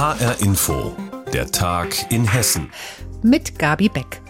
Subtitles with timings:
[0.00, 0.96] HR Info,
[1.30, 2.70] der Tag in Hessen.
[3.22, 4.22] Mit Gabi Beck.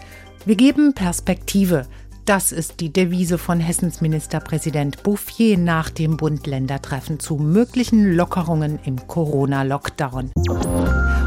[0.45, 1.87] Wir geben Perspektive.
[2.25, 9.07] Das ist die Devise von Hessens Ministerpräsident Bouffier nach dem Bund-Länder-Treffen zu möglichen Lockerungen im
[9.07, 10.31] Corona-Lockdown.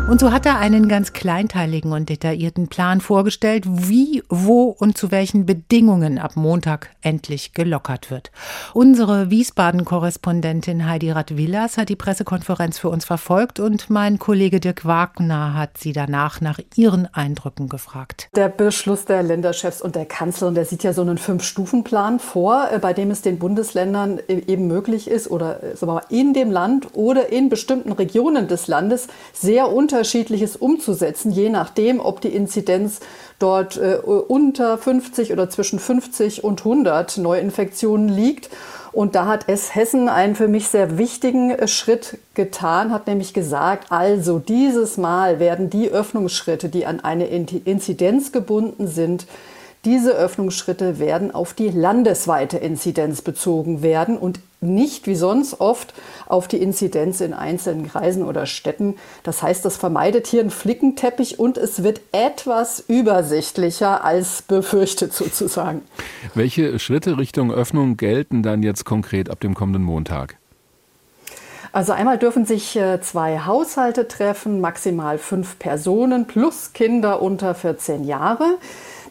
[0.07, 5.11] Und so hat er einen ganz kleinteiligen und detaillierten Plan vorgestellt, wie, wo und zu
[5.11, 8.31] welchen Bedingungen ab Montag endlich gelockert wird.
[8.75, 15.55] Unsere Wiesbaden-Korrespondentin Heidi Radvillas hat die Pressekonferenz für uns verfolgt und mein Kollege Dirk Wagner
[15.55, 18.29] hat sie danach nach ihren Eindrücken gefragt.
[18.37, 22.79] Der Beschluss der Länderchefs und der Kanzlerin, der sieht ja so einen Fünf-Stufen-Plan vor, äh,
[22.79, 25.75] bei dem es den Bundesländern e-, eben möglich ist oder äh,
[26.11, 32.01] in dem Land oder in bestimmten Regionen des Landes sehr unter Unterschiedliches umzusetzen, je nachdem,
[32.01, 32.99] ob die Inzidenz
[33.39, 38.51] dort äh, unter 50 oder zwischen 50 und 100 Neuinfektionen liegt.
[38.91, 43.35] Und da hat es Hessen einen für mich sehr wichtigen äh, Schritt getan, hat nämlich
[43.35, 49.27] gesagt, also dieses Mal werden die Öffnungsschritte, die an eine Inzidenz gebunden sind,
[49.85, 55.95] diese Öffnungsschritte werden auf die landesweite Inzidenz bezogen werden und nicht wie sonst oft
[56.27, 58.97] auf die Inzidenz in einzelnen Kreisen oder Städten.
[59.23, 65.83] Das heißt, das vermeidet hier einen Flickenteppich und es wird etwas übersichtlicher als befürchtet sozusagen.
[66.35, 70.37] Welche Schritte Richtung Öffnung gelten dann jetzt konkret ab dem kommenden Montag?
[71.73, 78.05] Also einmal dürfen sich äh, zwei Haushalte treffen, maximal fünf Personen plus Kinder unter 14
[78.05, 78.59] Jahre.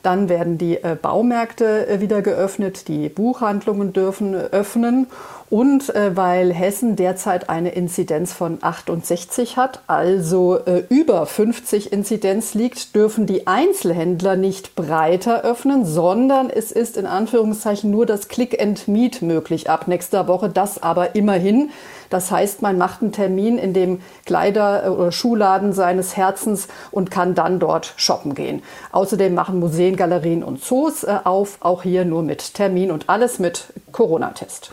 [0.04, 5.08] Dann werden die äh, Baumärkte äh, wieder geöffnet, die Buchhandlungen dürfen öffnen.
[5.50, 10.60] Und äh, weil Hessen derzeit eine Inzidenz von 68 hat, also
[10.90, 17.92] über 50 Inzidenz liegt, dürfen die Einzelhändler nicht breiter öffnen, sondern es ist in Anführungszeichen
[17.92, 20.50] nur das Click and Meet möglich ab nächster Woche.
[20.50, 21.70] Das aber immerhin.
[22.14, 27.34] Das heißt, man macht einen Termin in dem Kleider- oder Schuhladen seines Herzens und kann
[27.34, 28.62] dann dort shoppen gehen.
[28.92, 33.40] Außerdem machen Museen, Galerien und Zoos äh, auf, auch hier nur mit Termin und alles
[33.40, 34.72] mit Corona-Test.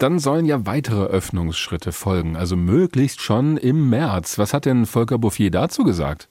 [0.00, 4.38] Dann sollen ja weitere Öffnungsschritte folgen, also möglichst schon im März.
[4.38, 6.28] Was hat denn Volker Bouffier dazu gesagt?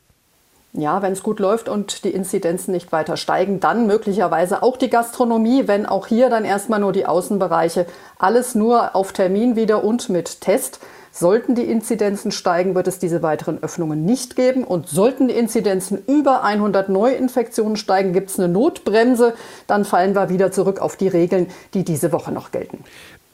[0.74, 4.90] Ja, wenn es gut läuft und die Inzidenzen nicht weiter steigen, dann möglicherweise auch die
[4.90, 7.86] Gastronomie, wenn auch hier dann erstmal nur die Außenbereiche,
[8.18, 10.80] alles nur auf Termin wieder und mit Test.
[11.12, 14.64] Sollten die Inzidenzen steigen, wird es diese weiteren Öffnungen nicht geben.
[14.64, 19.34] Und sollten die Inzidenzen über 100 Neuinfektionen steigen, gibt es eine Notbremse.
[19.68, 22.86] Dann fallen wir wieder zurück auf die Regeln, die diese Woche noch gelten.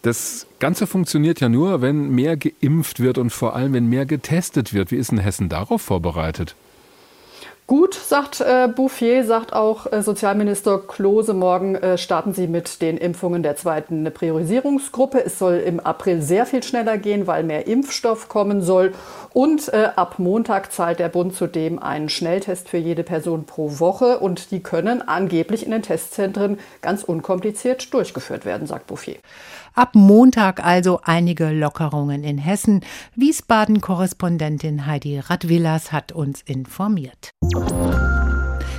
[0.02, 4.74] Das Ganze funktioniert ja nur, wenn mehr geimpft wird und vor allem, wenn mehr getestet
[4.74, 4.90] wird.
[4.90, 6.56] Wie ist denn Hessen darauf vorbereitet?
[7.68, 12.96] Gut, sagt äh, Bouffier, sagt auch äh, Sozialminister Klose, morgen äh, starten sie mit den
[12.96, 15.26] Impfungen der zweiten Priorisierungsgruppe.
[15.26, 18.94] Es soll im April sehr viel schneller gehen, weil mehr Impfstoff kommen soll.
[19.34, 24.20] Und äh, ab Montag zahlt der Bund zudem einen Schnelltest für jede Person pro Woche.
[24.20, 29.18] Und die können angeblich in den Testzentren ganz unkompliziert durchgeführt werden, sagt Bouffier.
[29.78, 32.82] Ab Montag also einige Lockerungen in Hessen.
[33.16, 37.30] Wiesbaden-Korrespondentin Heidi Radvillas hat uns informiert.
[37.60, 38.17] Música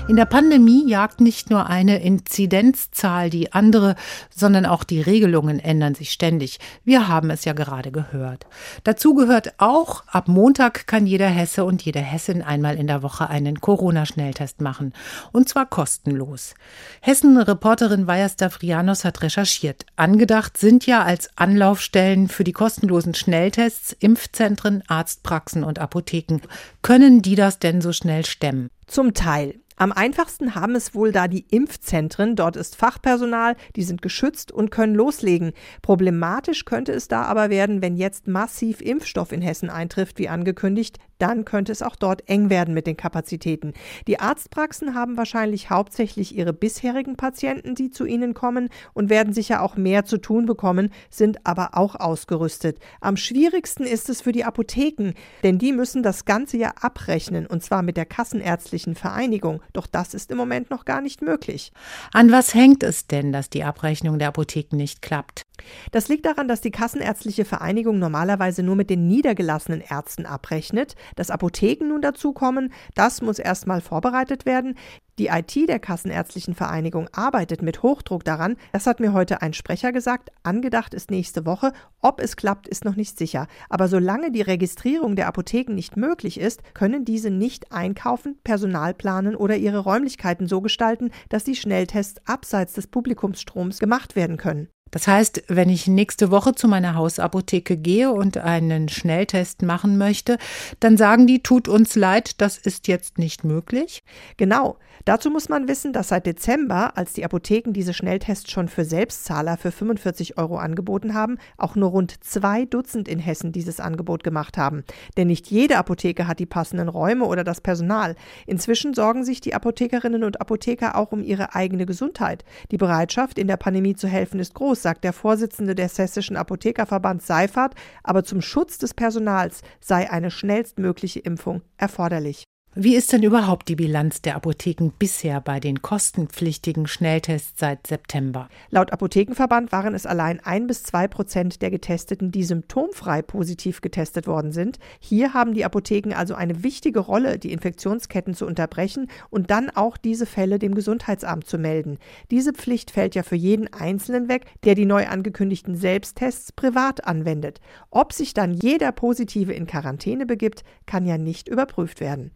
[0.09, 3.95] In der Pandemie jagt nicht nur eine Inzidenzzahl die andere,
[4.35, 6.61] sondern auch die Regelungen ändern sich ständig.
[6.83, 8.47] Wir haben es ja gerade gehört.
[8.85, 13.29] Dazu gehört auch, ab Montag kann jeder Hesse und jede Hessin einmal in der Woche
[13.29, 14.95] einen Corona-Schnelltest machen.
[15.31, 16.55] Und zwar kostenlos.
[17.03, 19.85] Hessen-Reporterin Vajasta Frianos hat recherchiert.
[19.97, 26.41] Angedacht sind ja als Anlaufstellen für die kostenlosen Schnelltests Impfzentren, Arztpraxen und Apotheken.
[26.81, 28.71] Können die das denn so schnell stemmen?
[28.87, 29.61] Zum Teil.
[29.81, 32.35] Am einfachsten haben es wohl da die Impfzentren.
[32.35, 35.53] Dort ist Fachpersonal, die sind geschützt und können loslegen.
[35.83, 40.99] Problematisch könnte es da aber werden, wenn jetzt massiv Impfstoff in Hessen eintrifft, wie angekündigt.
[41.19, 43.73] Dann könnte es auch dort eng werden mit den Kapazitäten.
[44.07, 49.63] Die Arztpraxen haben wahrscheinlich hauptsächlich ihre bisherigen Patienten, die zu ihnen kommen und werden sicher
[49.63, 52.79] auch mehr zu tun bekommen, sind aber auch ausgerüstet.
[53.01, 57.65] Am schwierigsten ist es für die Apotheken, denn die müssen das ganze ja abrechnen und
[57.65, 59.61] zwar mit der Kassenärztlichen Vereinigung.
[59.73, 61.73] Doch das ist im Moment noch gar nicht möglich.
[62.13, 65.48] An was hängt es denn, dass die Abrechnung der Apotheken nicht klappt?
[65.91, 70.95] Das liegt daran, dass die Kassenärztliche Vereinigung normalerweise nur mit den niedergelassenen Ärzten abrechnet.
[71.17, 74.77] Dass Apotheken nun dazukommen, das muss erstmal vorbereitet werden.
[75.19, 78.57] Die IT der Kassenärztlichen Vereinigung arbeitet mit Hochdruck daran.
[78.73, 80.31] Das hat mir heute ein Sprecher gesagt.
[80.45, 81.73] Angedacht ist nächste Woche.
[82.01, 83.49] Ob es klappt, ist noch nicht sicher.
[83.69, 89.35] Aber solange die Registrierung der Apotheken nicht möglich ist, können diese nicht einkaufen, Personal planen
[89.35, 94.69] oder ihre Räumlichkeiten so gestalten, dass die Schnelltests abseits des Publikumsstroms gemacht werden können.
[94.91, 100.39] Das heißt, wenn ich nächste Woche zu meiner Hausapotheke gehe und einen Schnelltest machen möchte,
[100.81, 104.03] dann sagen die, tut uns leid, das ist jetzt nicht möglich.
[104.37, 104.77] Genau.
[105.05, 109.57] Dazu muss man wissen, dass seit Dezember, als die Apotheken diese Schnelltests schon für Selbstzahler
[109.57, 114.59] für 45 Euro angeboten haben, auch nur rund zwei Dutzend in Hessen dieses Angebot gemacht
[114.59, 114.85] haben.
[115.17, 118.17] Denn nicht jede Apotheke hat die passenden Räume oder das Personal.
[118.47, 122.45] Inzwischen sorgen sich die Apothekerinnen und Apotheker auch um ihre eigene Gesundheit.
[122.71, 127.27] Die Bereitschaft, in der Pandemie zu helfen, ist groß, sagt der Vorsitzende des Hessischen Apothekerverbands
[127.27, 127.75] Seifert.
[128.03, 132.45] Aber zum Schutz des Personals sei eine schnellstmögliche Impfung erforderlich.
[132.75, 138.49] Wie ist denn überhaupt die Bilanz der Apotheken bisher bei den kostenpflichtigen Schnelltests seit September?
[138.71, 144.29] Laut Apothekenverband waren es allein ein bis zwei Prozent der Getesteten, die symptomfrei positiv getestet
[144.29, 144.79] worden sind.
[145.01, 149.97] Hier haben die Apotheken also eine wichtige Rolle, die Infektionsketten zu unterbrechen und dann auch
[149.97, 151.99] diese Fälle dem Gesundheitsamt zu melden.
[152.31, 157.61] Diese Pflicht fällt ja für jeden Einzelnen weg, der die neu angekündigten Selbsttests privat anwendet.
[157.91, 162.31] Ob sich dann jeder Positive in Quarantäne begibt, kann ja nicht überprüft werden.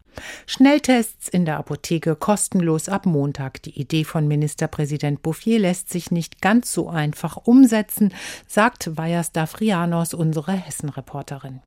[0.45, 3.61] Schnelltests in der Apotheke kostenlos ab Montag.
[3.63, 8.13] Die Idee von Ministerpräsident Bouffier lässt sich nicht ganz so einfach umsetzen,
[8.47, 11.61] sagt Vajas Dafrianos, unsere Hessen-Reporterin.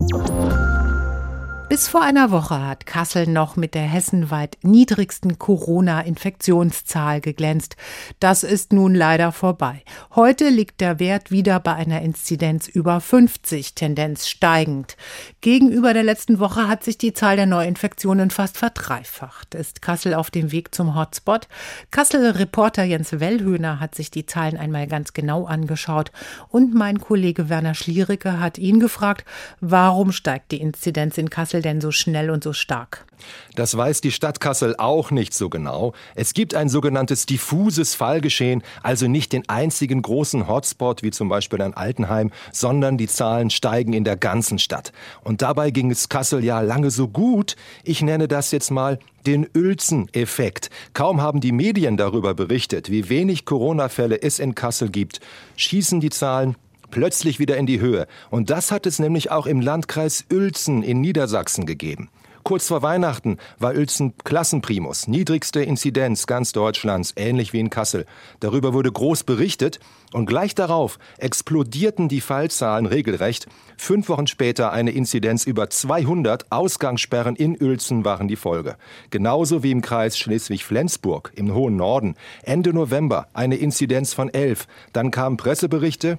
[1.68, 7.74] Bis vor einer Woche hat Kassel noch mit der hessenweit niedrigsten Corona-Infektionszahl geglänzt.
[8.20, 9.82] Das ist nun leider vorbei.
[10.14, 14.96] Heute liegt der Wert wieder bei einer Inzidenz über 50, Tendenz steigend.
[15.40, 19.56] Gegenüber der letzten Woche hat sich die Zahl der Neuinfektionen fast verdreifacht.
[19.56, 21.48] Ist Kassel auf dem Weg zum Hotspot?
[21.90, 26.12] Kassel-Reporter Jens Wellhöhner hat sich die Zahlen einmal ganz genau angeschaut
[26.48, 29.24] und mein Kollege Werner Schliericke hat ihn gefragt,
[29.60, 33.06] warum steigt die Inzidenz in Kassel Kassel denn so schnell und so stark?
[33.54, 35.94] Das weiß die Stadt Kassel auch nicht so genau.
[36.14, 41.62] Es gibt ein sogenanntes diffuses Fallgeschehen, also nicht den einzigen großen Hotspot wie zum Beispiel
[41.62, 44.92] ein Altenheim, sondern die Zahlen steigen in der ganzen Stadt.
[45.24, 47.56] Und dabei ging es Kassel ja lange so gut.
[47.84, 50.70] Ich nenne das jetzt mal den Uelzen-Effekt.
[50.92, 55.20] Kaum haben die Medien darüber berichtet, wie wenig Corona-Fälle es in Kassel gibt,
[55.56, 56.54] schießen die Zahlen
[56.96, 58.06] plötzlich wieder in die Höhe.
[58.30, 62.08] Und das hat es nämlich auch im Landkreis Uelzen in Niedersachsen gegeben.
[62.42, 68.06] Kurz vor Weihnachten war Uelzen Klassenprimus, niedrigste Inzidenz ganz Deutschlands, ähnlich wie in Kassel.
[68.40, 69.78] Darüber wurde groß berichtet
[70.14, 73.46] und gleich darauf explodierten die Fallzahlen regelrecht.
[73.76, 78.76] Fünf Wochen später eine Inzidenz über 200, Ausgangssperren in Uelzen waren die Folge.
[79.10, 82.14] Genauso wie im Kreis Schleswig-Flensburg im hohen Norden.
[82.42, 84.66] Ende November eine Inzidenz von 11.
[84.94, 86.16] Dann kamen Presseberichte,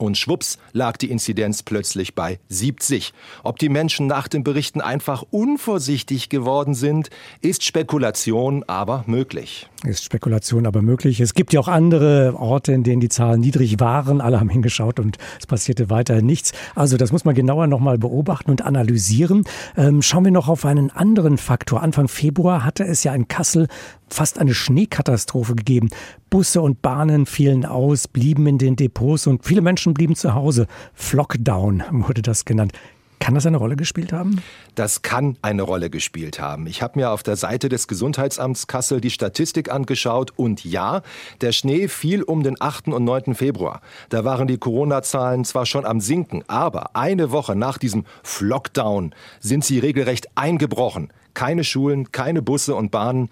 [0.00, 3.12] und schwupps lag die Inzidenz plötzlich bei 70.
[3.42, 7.10] Ob die Menschen nach den Berichten einfach unvorsichtig geworden sind,
[7.40, 9.68] ist Spekulation, aber möglich.
[9.84, 11.20] Ist Spekulation, aber möglich.
[11.20, 14.20] Es gibt ja auch andere Orte, in denen die Zahlen niedrig waren.
[14.20, 16.52] Alle haben hingeschaut und es passierte weiterhin nichts.
[16.74, 19.44] Also das muss man genauer nochmal beobachten und analysieren.
[19.76, 21.82] Ähm, schauen wir noch auf einen anderen Faktor.
[21.82, 23.68] Anfang Februar hatte es ja in Kassel
[24.12, 25.88] fast eine Schneekatastrophe gegeben.
[26.28, 30.66] Busse und Bahnen fielen aus, blieben in den Depots und viele Menschen blieben zu Hause.
[30.94, 32.72] Flockdown wurde das genannt.
[33.20, 34.40] Kann das eine Rolle gespielt haben?
[34.76, 36.66] Das kann eine Rolle gespielt haben.
[36.66, 41.02] Ich habe mir auf der Seite des Gesundheitsamts Kassel die Statistik angeschaut und ja,
[41.42, 42.88] der Schnee fiel um den 8.
[42.88, 43.34] und 9.
[43.34, 43.82] Februar.
[44.08, 49.66] Da waren die Corona-Zahlen zwar schon am Sinken, aber eine Woche nach diesem Flockdown sind
[49.66, 51.12] sie regelrecht eingebrochen.
[51.34, 53.28] Keine Schulen, keine Busse und Bahnen.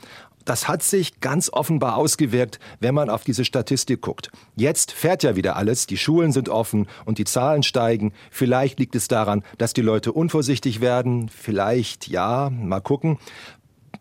[0.49, 4.31] Das hat sich ganz offenbar ausgewirkt, wenn man auf diese Statistik guckt.
[4.57, 8.15] Jetzt fährt ja wieder alles, die Schulen sind offen und die Zahlen steigen.
[8.31, 11.29] Vielleicht liegt es daran, dass die Leute unvorsichtig werden.
[11.29, 13.19] Vielleicht, ja, mal gucken.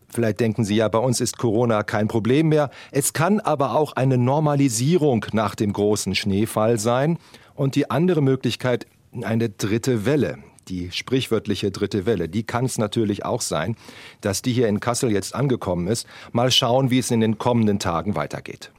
[0.08, 2.70] Vielleicht denken Sie ja, bei uns ist Corona kein Problem mehr.
[2.92, 7.18] Es kann aber auch eine Normalisierung nach dem großen Schneefall sein.
[7.56, 8.86] Und die andere Möglichkeit,
[9.20, 10.38] eine dritte Welle
[10.68, 13.76] die sprichwörtliche dritte Welle, die kann es natürlich auch sein,
[14.20, 16.06] dass die hier in Kassel jetzt angekommen ist.
[16.32, 18.70] Mal schauen, wie es in den kommenden Tagen weitergeht.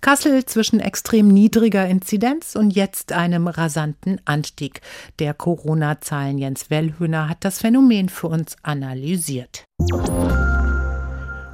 [0.00, 4.80] Kassel zwischen extrem niedriger Inzidenz und jetzt einem rasanten Anstieg
[5.18, 6.38] der Corona-Zahlen.
[6.38, 9.64] Jens Wellhöhner hat das Phänomen für uns analysiert.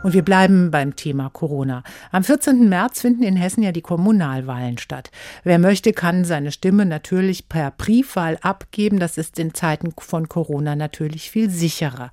[0.02, 1.82] Und wir bleiben beim Thema Corona.
[2.10, 2.70] Am 14.
[2.70, 5.10] März finden in Hessen ja die Kommunalwahlen statt.
[5.44, 8.98] Wer möchte, kann seine Stimme natürlich per Briefwahl abgeben.
[8.98, 12.10] Das ist in Zeiten von Corona natürlich viel sicherer.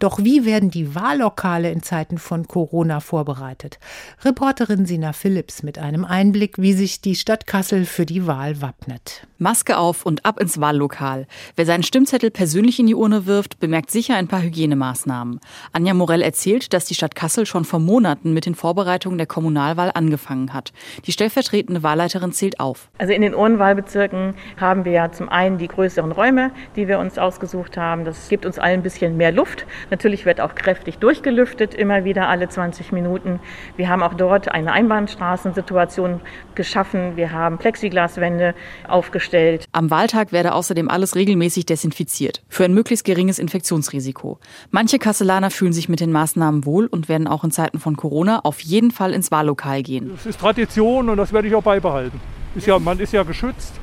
[0.00, 3.78] Doch wie werden die Wahllokale in Zeiten von Corona vorbereitet?
[4.24, 9.28] Reporterin Sina Phillips mit einem Einblick, wie sich die Stadt Kassel für die Wahl wappnet.
[9.38, 11.28] Maske auf und ab ins Wahllokal.
[11.54, 15.38] Wer seinen Stimmzettel persönlich in die Urne wirft, bemerkt sicher ein paar Hygienemaßnahmen.
[15.72, 19.26] Anja Morell erzählt, dass die Stadt Kassel Kassel schon vor Monaten mit den Vorbereitungen der
[19.26, 20.72] Kommunalwahl angefangen hat.
[21.04, 22.88] Die stellvertretende Wahlleiterin zählt auf.
[22.96, 27.18] Also in den Ohrenwahlbezirken haben wir ja zum einen die größeren Räume, die wir uns
[27.18, 28.06] ausgesucht haben.
[28.06, 29.66] Das gibt uns allen ein bisschen mehr Luft.
[29.90, 33.40] Natürlich wird auch kräftig durchgelüftet, immer wieder alle 20 Minuten.
[33.76, 36.22] Wir haben auch dort eine Einbahnstraßensituation
[36.54, 37.16] geschaffen.
[37.16, 38.54] Wir haben Plexiglaswände
[38.88, 39.66] aufgestellt.
[39.72, 42.42] Am Wahltag werde außerdem alles regelmäßig desinfiziert.
[42.48, 44.38] Für ein möglichst geringes Infektionsrisiko.
[44.70, 48.40] Manche Kasselaner fühlen sich mit den Maßnahmen wohl und werden auch in Zeiten von Corona
[48.44, 50.10] auf jeden Fall ins Wahllokal gehen.
[50.14, 52.20] Das ist Tradition und das werde ich auch beibehalten.
[52.54, 53.74] Ist ja, man ist ja geschützt.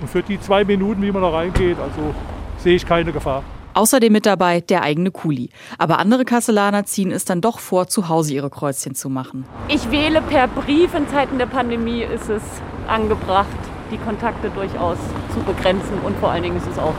[0.00, 2.14] Und für die zwei Minuten, wie man da reingeht, also
[2.58, 3.44] sehe ich keine Gefahr.
[3.74, 5.50] Außerdem mit dabei der eigene Kuli.
[5.78, 9.46] Aber andere Kasselaner ziehen es dann doch vor, zu Hause ihre Kreuzchen zu machen.
[9.68, 10.94] Ich wähle per Brief.
[10.94, 12.42] In Zeiten der Pandemie ist es
[12.86, 13.46] angebracht,
[13.90, 14.98] die Kontakte durchaus
[15.32, 15.98] zu begrenzen.
[16.04, 16.94] Und vor allen Dingen ist es auch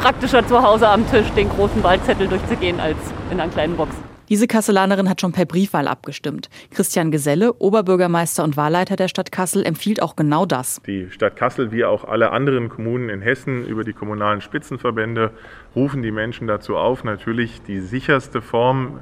[0.00, 2.98] praktischer zu Hause am Tisch, den großen Wahlzettel durchzugehen, als
[3.30, 3.94] in einer kleinen Box.
[4.28, 6.50] Diese Kasselanerin hat schon per Briefwahl abgestimmt.
[6.70, 10.82] Christian Geselle, Oberbürgermeister und Wahlleiter der Stadt Kassel, empfiehlt auch genau das.
[10.86, 15.30] Die Stadt Kassel wie auch alle anderen Kommunen in Hessen über die kommunalen Spitzenverbände
[15.74, 19.00] rufen die Menschen dazu auf, natürlich die sicherste Form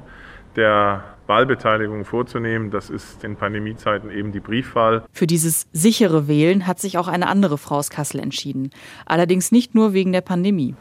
[0.54, 2.70] der Wahlbeteiligung vorzunehmen.
[2.70, 5.04] Das ist in Pandemiezeiten eben die Briefwahl.
[5.12, 8.70] Für dieses sichere Wählen hat sich auch eine andere Frau aus Kassel entschieden.
[9.06, 10.74] Allerdings nicht nur wegen der Pandemie.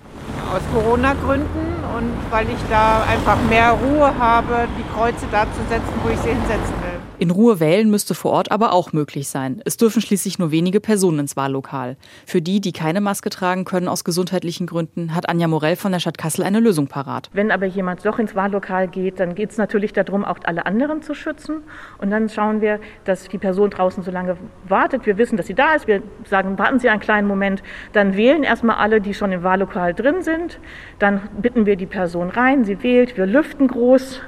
[0.53, 5.93] Aus Corona-Gründen und weil ich da einfach mehr Ruhe habe, die Kreuze da zu setzen,
[6.03, 6.84] wo ich sie hinsetzen will.
[7.17, 9.61] In Ruhe wählen müsste vor Ort aber auch möglich sein.
[9.63, 11.95] Es dürfen schließlich nur wenige Personen ins Wahllokal.
[12.25, 15.99] Für die, die keine Maske tragen können aus gesundheitlichen Gründen, hat Anja Morell von der
[15.99, 17.29] Stadt Kassel eine Lösung parat.
[17.31, 21.01] Wenn aber jemand doch ins Wahllokal geht, dann geht es natürlich darum, auch alle anderen
[21.01, 21.63] zu schützen.
[21.99, 24.35] Und dann schauen wir, dass die Person draußen so lange
[24.67, 25.05] wartet.
[25.05, 25.87] Wir wissen, dass sie da ist.
[25.87, 27.63] Wir sagen, warten Sie einen kleinen Moment.
[27.93, 30.59] Dann wählen erstmal alle, die schon im Wahllokal drin sind.
[30.99, 32.65] Dann bitten wir die Person rein.
[32.65, 33.15] Sie wählt.
[33.15, 34.21] Wir lüften groß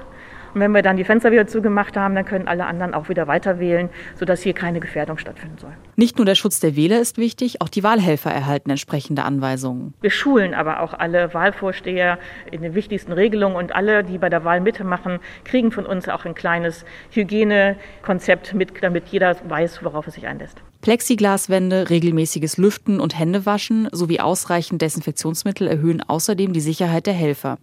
[0.58, 3.28] und wenn wir dann die Fenster wieder zugemacht haben, dann können alle anderen auch wieder
[3.28, 5.70] weiter wählen, sodass hier keine Gefährdung stattfinden soll.
[5.98, 9.94] Nicht nur der Schutz der Wähler ist wichtig, auch die Wahlhelfer erhalten entsprechende Anweisungen.
[10.02, 12.18] Wir schulen aber auch alle Wahlvorsteher
[12.50, 16.26] in den wichtigsten Regelungen und alle, die bei der Wahl mitmachen, kriegen von uns auch
[16.26, 20.64] ein kleines Hygienekonzept mit, damit jeder weiß, worauf er sich einlässt.
[20.88, 27.58] Plexiglaswände, regelmäßiges Lüften und Händewaschen sowie ausreichend Desinfektionsmittel erhöhen außerdem die Sicherheit der Helfer.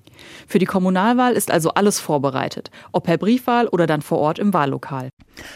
[0.47, 4.53] Für die Kommunalwahl ist also alles vorbereitet, ob per Briefwahl oder dann vor Ort im
[4.53, 5.09] Wahllokal.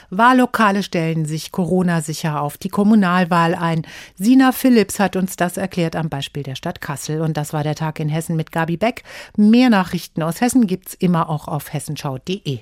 [0.09, 3.83] Wahllokale stellen sich Corona-sicher auf die Kommunalwahl ein.
[4.15, 7.21] Sina Philipps hat uns das erklärt am Beispiel der Stadt Kassel.
[7.21, 9.03] Und das war der Tag in Hessen mit Gabi Beck.
[9.37, 12.61] Mehr Nachrichten aus Hessen gibt's immer auch auf hessenschau.de.